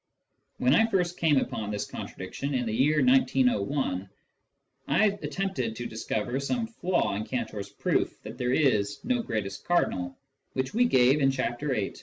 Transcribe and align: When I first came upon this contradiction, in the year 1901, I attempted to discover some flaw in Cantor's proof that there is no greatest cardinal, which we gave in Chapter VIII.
When 0.57 0.73
I 0.73 0.87
first 0.87 1.19
came 1.19 1.37
upon 1.37 1.69
this 1.69 1.85
contradiction, 1.85 2.55
in 2.55 2.65
the 2.65 2.73
year 2.73 3.05
1901, 3.05 4.09
I 4.87 5.05
attempted 5.21 5.75
to 5.75 5.85
discover 5.85 6.39
some 6.39 6.65
flaw 6.65 7.13
in 7.13 7.23
Cantor's 7.23 7.69
proof 7.69 8.19
that 8.23 8.39
there 8.39 8.51
is 8.51 8.99
no 9.05 9.21
greatest 9.21 9.63
cardinal, 9.63 10.17
which 10.53 10.73
we 10.73 10.85
gave 10.85 11.21
in 11.21 11.29
Chapter 11.29 11.67
VIII. 11.75 11.97